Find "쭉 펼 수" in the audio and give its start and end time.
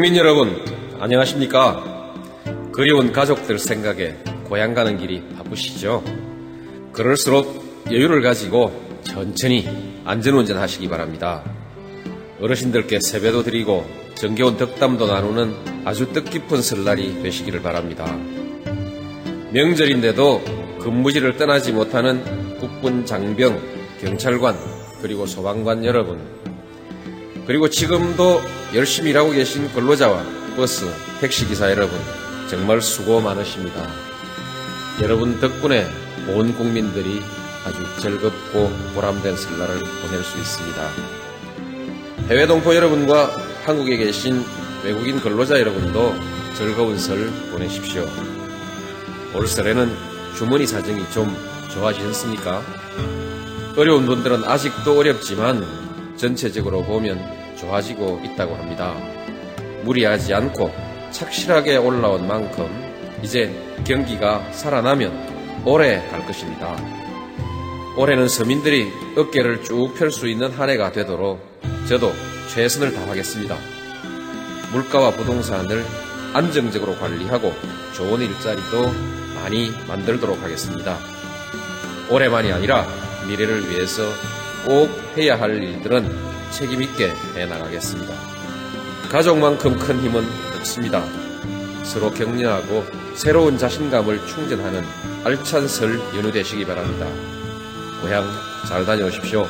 69.64-70.28